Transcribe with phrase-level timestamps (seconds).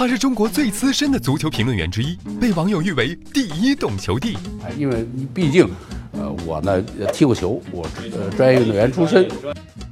[0.00, 4.34] 他是中国最资深的足球评论员之一，被网友誉为第一懂球帝。
[4.78, 5.68] 因为毕竟，
[6.12, 6.80] 呃，我呢
[7.12, 7.86] 踢过球，我
[8.16, 9.28] 呃专业运动员出身。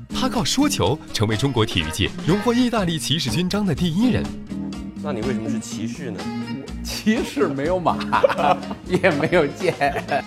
[0.09, 4.25] 他靠说球成为中国体育界荣获意大利骑士勋章的第一人。
[5.03, 6.19] 那你为什么是骑士呢？
[6.83, 7.99] 骑士没有马，
[8.89, 9.75] 也没有剑。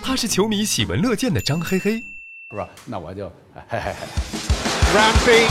[0.00, 1.96] 他是球迷喜闻乐见的张黑黑，
[2.54, 2.68] 是吧？
[2.86, 3.92] 那我就嘿嘿嘿。
[4.94, 5.48] Ramsey,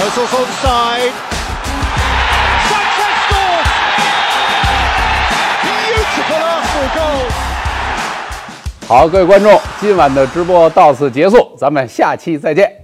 [0.00, 1.12] Özil's onside.
[6.88, 7.00] go！
[8.86, 12.81] 好，各位观众，今晚的直播到此结束，咱们下期再见。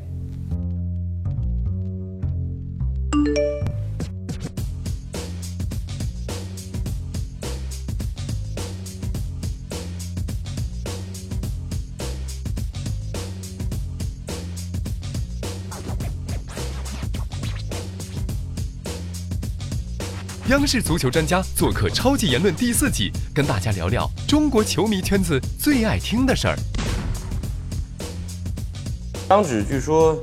[20.49, 26.57] 央视足球专家做客《超级言论》第四季，跟大家聊聊中国球迷圈子最爱听的事儿。
[29.29, 30.19] 张指据说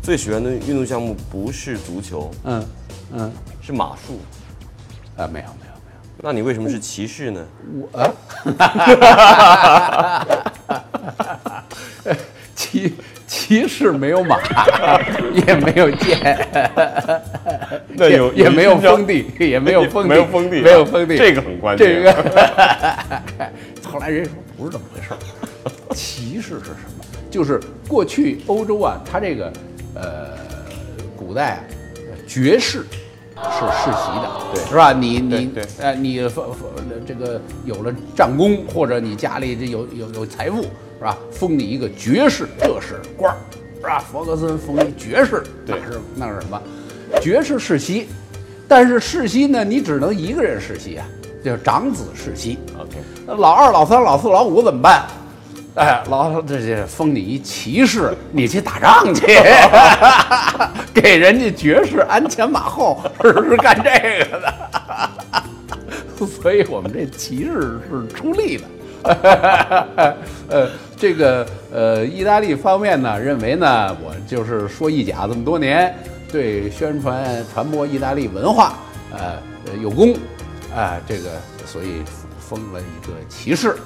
[0.00, 2.64] 最喜欢的运动项目不是足球，嗯
[3.12, 4.20] 嗯，是马术。
[5.16, 6.22] 啊，没有没有没有。
[6.22, 7.44] 那你为什么是骑士呢？
[7.90, 8.14] 我，
[12.54, 12.94] 骑
[13.46, 14.36] 骑士没有马，
[15.46, 16.36] 也没有剑，
[17.94, 21.86] 那有也没有封地，也没有封地，没有封地，没有封地，这个很关键。
[21.86, 22.12] 这个，
[23.88, 25.18] 后来人说不是这么回事儿，
[25.94, 27.04] 骑士是什么？
[27.30, 29.52] 就是过去欧洲啊，它这个
[29.94, 30.30] 呃
[31.16, 31.60] 古代啊，
[32.26, 34.92] 爵士是世袭的，对是吧？
[34.92, 36.16] 你你对呃你
[37.06, 40.66] 这个有了战功，或者你家里这有有有财富，
[40.98, 41.16] 是吧？
[41.30, 43.36] 封你一个爵士，这是官儿，
[43.76, 43.98] 是吧？
[43.98, 46.60] 弗格森封一爵士，那对是那是什么？
[47.20, 48.08] 爵士世袭，
[48.66, 51.06] 但是世袭呢，你只能一个人世袭啊，
[51.44, 52.58] 叫长子世袭。
[52.78, 52.96] OK，
[53.26, 55.06] 那老二、老三、老四、老五怎么办？
[55.76, 59.26] 哎，老这这封你一骑士，你去打仗去，
[60.94, 64.54] 给人家爵士鞍前马后，是是干这个的。
[66.26, 68.64] 所以我们这骑士是出力的。
[70.48, 75.94] 呃，这个呃，意大利方面呢认为呢，我就是说意甲这么多年，
[76.30, 78.74] 对宣传传播意大利文化，
[79.12, 79.38] 呃，
[79.82, 80.14] 有功，
[80.74, 81.30] 啊、这个
[81.64, 82.02] 所以
[82.38, 83.76] 封了一个骑士。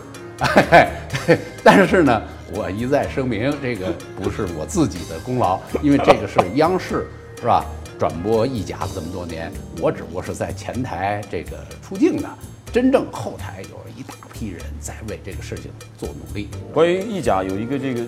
[1.62, 2.22] 但是呢，
[2.54, 7.06] 我一再声明，这个不是我自己的功劳，因为这个是央视，
[7.38, 7.64] 是吧？
[7.98, 12.28] 转播意甲这么多年，我只不过是在前台这个出镜的，
[12.72, 16.48] 真正后台有一大批人在为这个事情做努力。
[16.72, 18.02] 关于意甲有一个这个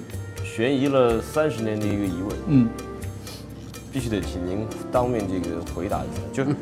[0.45, 2.69] 悬疑了三十年的一个疑问，嗯，
[3.93, 6.23] 必须得请您当面这个回答一下。
[6.33, 6.55] 就是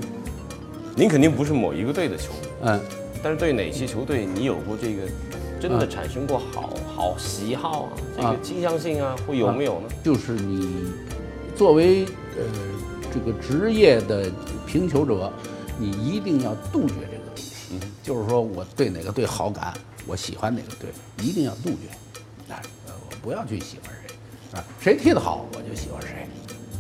[0.96, 2.80] 您肯定不是某一个队的球迷，嗯，
[3.22, 5.02] 但是对哪些球队你有过这个
[5.60, 7.92] 真的产生过好好喜好啊？
[8.16, 9.88] 这啊个倾向性啊，会有没有呢？
[10.02, 10.90] 就是你
[11.54, 12.06] 作为
[12.36, 12.42] 呃
[13.12, 14.32] 这个职业的
[14.66, 15.30] 评球者，
[15.78, 17.19] 你一定要杜绝这。
[18.10, 19.72] 就是说我对哪个队好感，
[20.04, 20.90] 我喜欢哪个队，
[21.24, 22.52] 一定要杜绝。
[22.52, 26.26] 啊，呃，我不要去喜欢谁，啊，谁踢得好我就喜欢谁，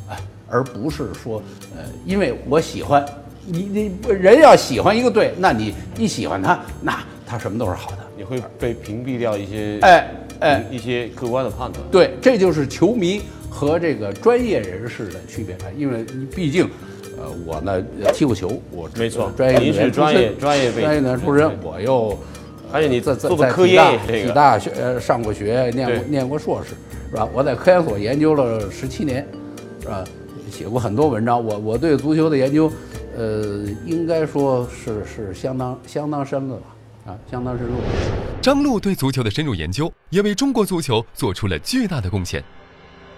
[0.08, 0.18] 哎，
[0.48, 1.40] 而不是说
[1.76, 3.06] 呃，因为我喜欢
[3.46, 7.98] 你，你人要喜欢一个队，那你你喜欢他，那他什么都是好的。
[8.16, 10.10] 你会被屏蔽掉一些哎
[10.40, 11.80] 哎一些客观的判断。
[11.92, 16.68] 对，这就是球迷和这个专业人士的区别因为你毕竟，
[17.20, 17.80] 呃，我呢
[18.14, 22.18] 踢过球，我没错专业您是专业专业专业的出身，我又，
[22.72, 26.70] 还有你在在做科研在体大体大学呃上过学，念过念过硕士，
[27.10, 27.28] 是吧？
[27.34, 29.26] 我在科研所研究了十七年，
[29.82, 30.02] 是吧？
[30.50, 32.72] 写过很多文章，我我对足球的研究，
[33.16, 36.62] 呃，应该说是是相当相当深了吧，
[37.12, 37.74] 啊，相当深入。
[38.40, 42.42] 张璐对足球的深入研究，也为中国足球做出了巨大的贡献。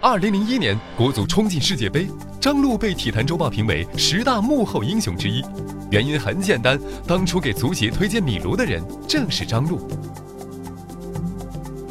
[0.04, 2.08] 二零零一年，国足冲进世界杯，
[2.40, 5.44] 张璐被《体坛周报》评为十大幕后英雄之一。
[5.92, 6.76] 原因很简单，
[7.06, 9.88] 当初给足协推荐米卢的人正是张璐。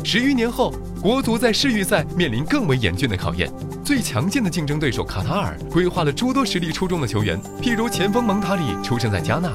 [0.04, 3.50] 十余年后，国足在世预赛面临更为严峻的考验。
[3.82, 9.50] 最强劲的竞争对手卡塔尔规划了诸多实力出众的球员，譬如前锋蒙塔里出生在加纳，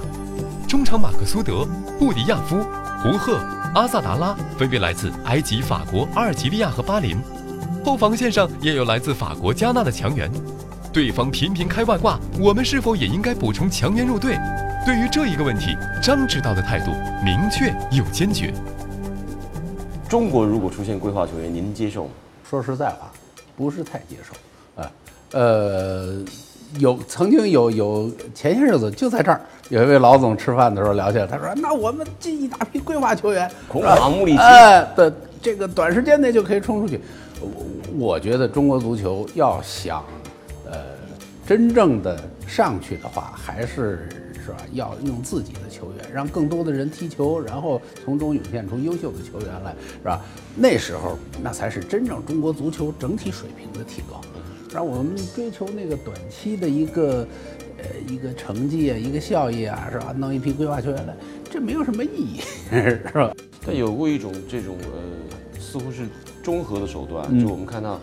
[0.67, 1.69] 中场马克苏德、
[1.99, 2.65] 布迪亚夫、
[3.03, 3.37] 胡赫、
[3.75, 7.19] 阿萨达拉分别来自埃及、法国、阿尔及利亚和巴林。
[7.87, 10.29] 后防线上也有来自法国、加纳的强援。
[10.93, 14.37] 对方频频开外挂，我们是否也应该补充强援入队？
[14.85, 15.67] 对于这一个问题，
[16.03, 16.91] 张指导的态度
[17.25, 18.53] 明确又坚决。
[20.09, 22.11] 中国如果出现规划球员，您接受吗？
[22.51, 23.09] 说实在话，
[23.57, 24.91] 不是太接受啊。
[25.31, 26.25] 呃，
[26.81, 37.01] 有曾经有有前些日子就在这儿，有一位老总吃饭的时候聊起来，他说：“那我们进一大批规划球员，孔是吧马穆里奇哎，的这个短时间内就可以冲出去。
[37.41, 37.51] 我
[37.99, 40.05] 我觉得中国足球要想
[40.65, 40.97] 呃
[41.47, 44.09] 真正的上去的话，还是
[44.45, 44.59] 是吧？
[44.73, 50.21] 要用自己的球员，让更多的人踢球，然后从中涌现出优秀的球员来，是吧？
[50.57, 54.21] 那时候那才是真正中国足球整体水平的提高。
[54.75, 57.27] 让我们追求那个短期的一个
[57.79, 60.13] 呃一个成绩啊，一个效益啊，是吧？
[60.17, 61.17] 弄一批规划球员来，
[61.51, 63.33] 这没有什么意义， 是吧？
[63.65, 66.03] 但有过一种这种呃，似乎是
[66.47, 67.41] 中和的手段，嗯。
[67.41, 67.99] 就我们看到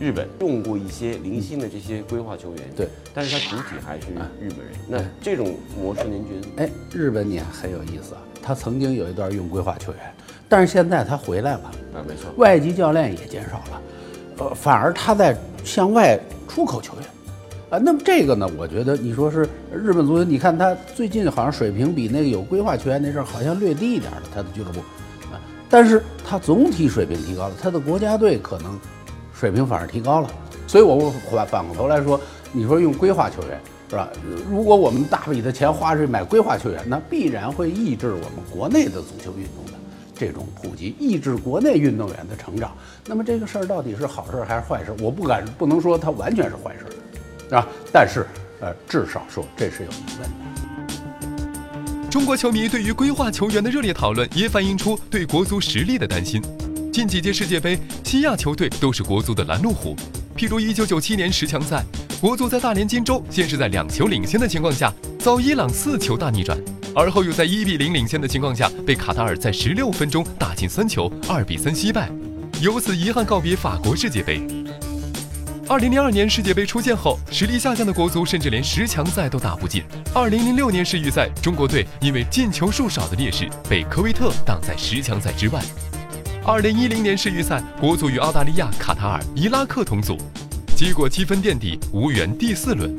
[0.00, 4.08] 日本用过一些零星的这些规划球员，对，但是他主体还是
[4.40, 4.74] 日本人。
[4.88, 6.64] 那这种模式，您觉得？
[6.64, 10.00] 哎，日本你还很有意思啊，他曾经有一段用规划球员，
[10.48, 13.82] 但是现在他回来了，啊，没错，外籍教练也减少了，
[14.38, 16.18] 呃，反而他在向外
[16.48, 17.04] 出口球员，
[17.70, 24.84] 啊，那么这个呢，我觉得你说是日本足球，你看他最近好像水平比那个有规划球员那阵儿好像略低一点儿了，他的俱乐部，啊，
[25.74, 28.78] 但是他总体水平提高了，他的国家队可能
[29.34, 30.30] 水平反而提高了，
[30.68, 32.20] 所以我反反过头来说，
[32.52, 33.60] 你说用规划球员。
[33.90, 34.08] 是吧？
[34.50, 39.72] 如果我们大笔的钱花去买规划球员，那必然会抑制我们国内的足球运动的
[40.14, 42.72] 这种普及，抑制国内运动员的成长。
[43.06, 44.96] 那么这个事儿到底是好事儿还是坏事儿？
[45.02, 46.90] 我不敢不能说它完全是坏事儿，
[47.48, 47.68] 是吧？
[47.92, 48.26] 但是
[48.60, 50.63] 呃，至少说这是有疑问的。
[52.14, 56.40] 中国球迷对于规划球员的热烈讨论，也反映出对国足实力的担心。
[56.92, 59.96] 近几届世界杯，西亚球队都是国足的拦路虎。
[60.36, 61.84] 譬如1997年十强赛，
[62.20, 66.56] 国足在大连金州先是在两球领先的情况下，遭伊朗四球大逆转，
[66.94, 72.08] 而后又在1比0领先的情况下，被卡塔尔在16分钟打进三球，2比3惜败，
[72.60, 74.63] 由此遗憾告别法国世界杯。
[75.66, 79.82] 2002年世界杯出现后，实力下降的国足甚至连十强赛都打不进。
[80.14, 85.62] 2006年世预赛，中国队因为进球数少的劣势，被科威特挡在十强赛之外。
[86.44, 90.18] 2010年世预赛，国足与澳大利亚、卡塔尔、伊拉克同组，
[90.76, 92.94] 结果积分垫底，无缘第四轮。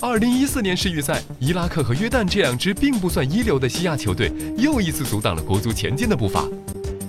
[0.00, 6.44] 2014年世预赛，伊拉克和约旦这两支并不算一流的西亚球队，又一次阻挡了国足前进的步伐。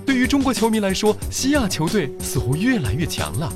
[0.06, 3.52] 对于中国球迷来说，西亚球队似乎越来越强了。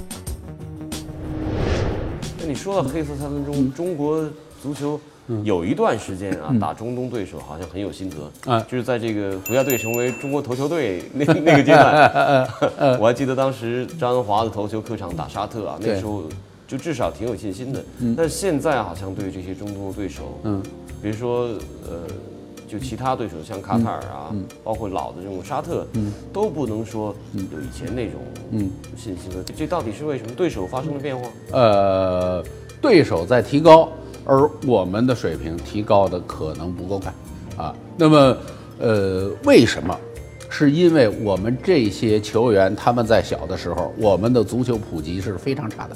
[2.57, 4.27] 说到黑色三分钟，中国
[4.61, 4.99] 足球
[5.43, 12.47] 有一段时间啊，打中东对手好像很有心得，啊就是在这个国家队成为中国头球队那那个阶段，
[12.99, 16.23] 我还记得当时张恩华的头球客场打沙特啊，那时候
[16.67, 17.83] 就至少挺有信心的。
[18.15, 20.61] 但是现在好像对这些中东的对手，嗯，
[21.01, 21.49] 比如说
[21.85, 22.01] 呃。
[22.67, 25.87] 就其他对手，像卡塔尔啊，包括老的这种沙特，
[26.33, 28.19] 都不能说有以前那种
[28.51, 29.43] 嗯信心了。
[29.55, 30.31] 这到底是为什么？
[30.35, 31.29] 对手发生了变化？
[31.51, 32.43] 呃，
[32.81, 33.89] 对手在提高，
[34.25, 37.13] 而我们的水平提高的可能不够快
[37.55, 37.73] 啊。
[37.95, 38.37] 那么，
[38.79, 39.97] 呃，为什么？
[40.49, 45.95] 是因为我们这些球员他们在小的时候，我们的足球普及是非常差的，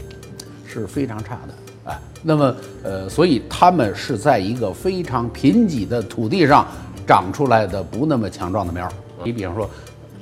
[0.67, 1.53] 是非常差的。
[1.85, 6.67] 哎，那么呃，所以他们是在一个非常贫瘠的土地上
[7.07, 8.91] 长出来的不那么强壮的苗儿。
[9.23, 9.69] 你比方说，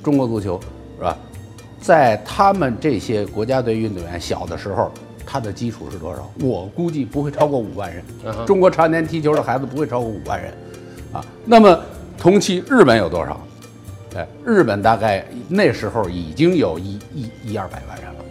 [0.02, 0.60] 中国足球
[0.96, 1.16] 是吧？
[1.80, 4.90] 在他们这些国家队运动员小的时候，
[5.24, 6.30] 他的基础是多少？
[6.40, 8.04] 我估计不会超过五万人。
[8.46, 10.52] 中国常年踢球的孩子不会超过五万人，
[11.12, 11.24] 啊。
[11.44, 11.78] 那么
[12.18, 13.40] 同期日本有多少？
[14.16, 18.24] 哎，日本大概那时候已经有一一一二百万人了。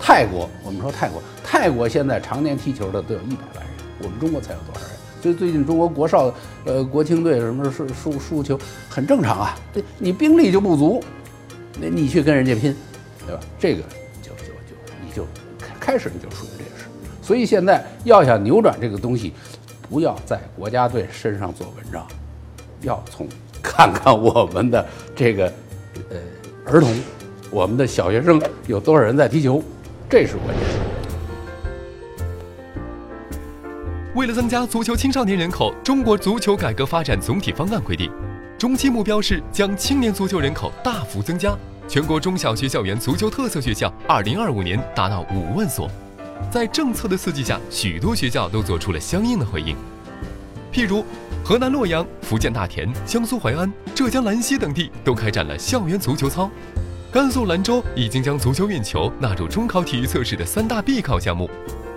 [0.00, 4.90] 泰国，我们说泰国，泰国现在常年踢球的都有一百万人，我们中国才有多少人？
[5.22, 6.32] 所以最近中国国少，
[6.64, 9.58] 呃，国青队什么输输输球很正常啊。
[9.72, 11.04] 对你兵力就不足，
[11.78, 12.74] 那你去跟人家拼，
[13.26, 13.40] 对吧？
[13.58, 13.82] 这个
[14.22, 15.26] 就就就你就
[15.58, 16.86] 开开始你就属于这个事。
[17.22, 19.34] 所以现在要想扭转这个东西，
[19.90, 22.06] 不要在国家队身上做文章，
[22.80, 23.28] 要从
[23.62, 25.52] 看看我们的这个
[26.08, 26.16] 呃
[26.64, 26.98] 儿童，
[27.50, 29.62] 我们的小学生有多少人在踢球，
[30.10, 30.66] 这是关键。
[34.16, 38.10] 为了增加足球青少年人口，中国足球改革发展总体方案规定，
[38.58, 41.56] 中期目标是将青年足球人口大幅增加。
[41.86, 45.88] 全国中小学校园足球特色学校，二零二五年达到五万所。
[46.50, 49.76] 在政策的刺激下，许多学校都做出了相应的回应。
[50.72, 51.04] 譬如，
[51.44, 56.50] 河南洛阳、福建大田、江苏淮安、浙江兰溪等地都开展了校园足球操。
[57.12, 61.50] 甘肃兰州已经将足球运球纳入中考体育测试的三大必考项目。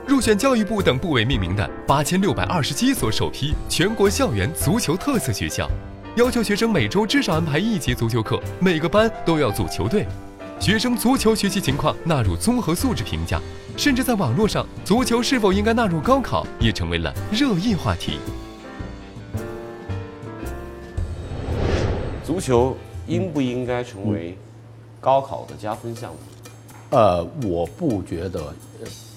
[0.08, 5.70] 入选教育部等部委命名的八千六百二十七所首批全国校园足球特色学校，
[6.16, 10.08] 要求学生每周至少安排一节足球课，每个班都要组球队。
[10.60, 13.40] 学生足球学习情况纳入综合素质评价，
[13.78, 18.18] 甚至在网络上，足球是否应该纳入高考也成为了热议话题。
[22.26, 24.36] 足球应不应该成为
[25.04, 26.18] 高考的加分项目？
[26.92, 28.40] 呃，我不觉得，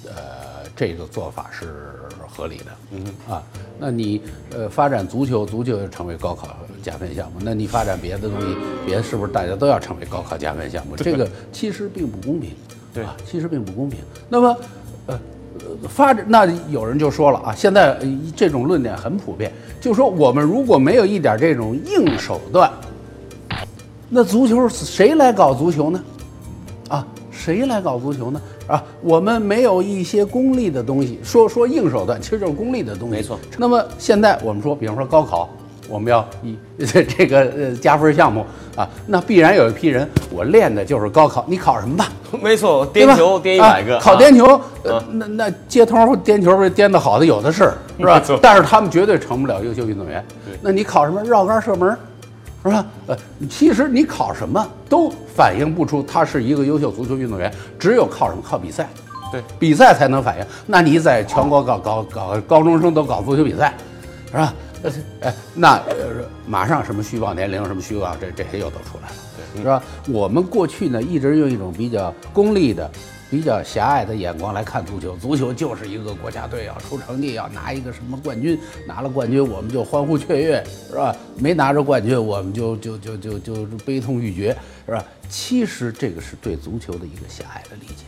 [0.06, 1.94] 呃，这个做法是
[2.28, 2.64] 合理的。
[2.90, 3.42] 嗯啊，
[3.78, 10.96] 那你呃发展足球，足球成为高考加分项目，那你发展别的东西，别的是不是大家都要成为高考加分项目？
[10.96, 12.50] 这个其实并不公平。
[12.92, 14.00] 对啊，其实并不公平。
[14.28, 14.56] 那么，
[15.06, 15.14] 呃。
[15.58, 19.50] 呃发展那有人就说了啊，现在呃这种论点很普遍，
[19.80, 22.70] 就说我们如果没有一点这种硬手段，
[24.08, 26.00] 那足球谁来搞足球呢？
[26.88, 28.40] 啊，谁来搞足球呢？
[28.68, 33.14] 啊，我们没有一些功利的东西，说说硬手段，其实就是功利的东西。
[33.16, 33.38] 没错。
[33.58, 35.48] 那么现在我们说，比方说高考，
[35.88, 38.44] 我们要以这 这个呃加分项目
[38.76, 42.08] 啊，那必然有一批人，我练的就是高考，你考什么吧？
[42.42, 48.22] 没错，颠球颠一百个，啊考啊颠球，呃那那街头颠球儿颠的好的有的是，是吧？
[48.40, 50.24] 但是他们绝对成不了优秀运动员。
[50.60, 51.98] 那你考什么绕杆射门儿，
[52.66, 52.86] 是吧？
[53.06, 53.16] 呃，
[53.48, 58.42] 其实你考什么都反映不出他是一个优秀足球运动员，只有靠什么？
[58.44, 58.88] 靠比赛。
[59.32, 60.46] 对，比赛才能反映。
[60.66, 63.74] 那你在全国搞搞搞高中生都搞足球比赛，
[64.30, 64.54] 是吧？
[64.82, 64.92] 呃，
[65.22, 69.14] 哎，那呃，马上什么虚报年龄，什么虚报这这些又都出来了，
[69.54, 69.82] 对是吧？
[70.08, 72.88] 我们过去呢一直用一种比较功利的、
[73.30, 81.14] 比较狭隘的眼光来看足球，足球就是一个国家队要出成绩，要拿一个什么冠军，拿了冠军我们就欢呼雀跃，是吧？
[81.36, 84.56] 没拿着冠军我们就就就就就悲痛欲绝，
[84.86, 85.04] 是吧？
[85.28, 88.04] 其实这个是对足球的一个狭隘的理解。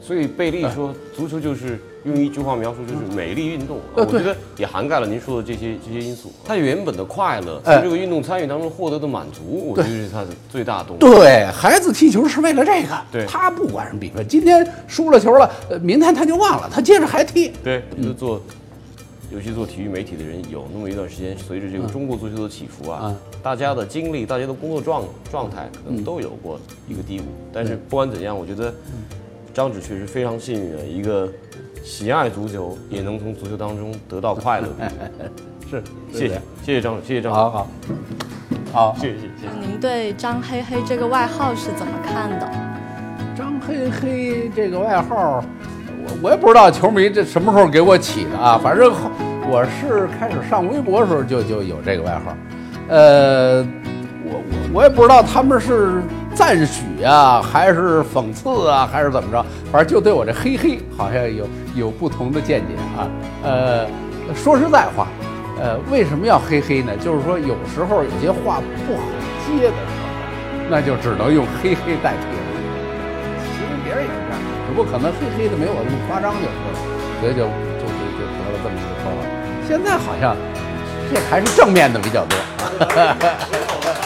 [0.00, 3.80] 所以贝利说，足球就是用一句话描述，就是美丽运动。
[3.94, 6.30] 我觉得也涵盖了您说的这些这些因素。
[6.44, 11.00] 他原本的快乐，哎从这个运动参与当中获得的满足，我觉得是他的最大动力。
[11.00, 17.48] 对孩子踢球是为了这个，对他不管什么比分，今天输了球了，呃，明天他就忘了，他接着还踢。
[17.62, 18.40] 对，就是做，
[19.30, 27.24] 尤其做体育媒体的人，有那么一段时间，随着这个中国足球的起伏啊，嗯大家的经历、大家的工作状状态，可能都有过一个低谷。
[27.52, 28.72] 但是不管怎样，我觉得
[29.52, 31.30] 张芷确实非常幸运的一个
[31.84, 34.68] 喜爱足球，也能从足球当中得到快乐。
[35.70, 37.66] 是，谢谢，谢谢张，谢谢张，好好
[38.72, 39.48] 好，谢谢，谢谢。
[39.60, 42.50] 您对张黑黑这个外号是怎么看的？
[43.36, 45.44] 张黑黑这个外号，
[46.06, 48.90] 我我也不知道球迷这什么时候给我起的啊，反正
[49.50, 52.34] 我是开始上微博的时候就就有这个外号，
[52.88, 53.58] 呃，
[54.24, 56.02] 我我我也不知道他们是
[56.34, 63.08] 赞许啊，还是讽刺啊，还是怎么着，反正就对我这黑黑好像有有不同的见解啊，
[63.42, 63.86] 呃，
[64.34, 65.06] 说实在话。
[65.56, 66.96] 呃，为什么要黑黑呢？
[66.96, 69.02] 就是说，有时候有些话不好
[69.46, 70.08] 接的时候，
[70.68, 72.42] 那就只能用黑黑代替了。
[73.38, 76.76] 其实别人也是这样，只不过可能黑黑的没我那么夸张就是了，
[77.20, 77.46] 所以就
[77.78, 79.16] 就就就得了这么一个绰号。
[79.68, 80.36] 现在好像
[81.08, 82.36] 这还是正面的比较多。